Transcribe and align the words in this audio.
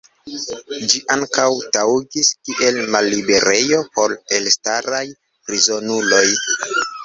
Ĝi 0.93 1.01
ankaŭ 1.15 1.45
taŭgis 1.77 2.31
kiel 2.49 2.81
malliberejo 2.97 3.85
por 4.01 4.19
elstaraj 4.41 5.07
prizonuloj. 5.29 6.27